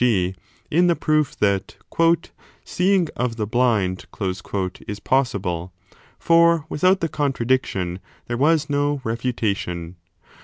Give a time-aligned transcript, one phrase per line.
[0.03, 0.33] g.
[0.71, 1.77] in the proof that
[2.65, 4.07] seeing of the blind
[4.87, 5.71] is possible:
[6.17, 9.95] for without the contradiction there was no refutation.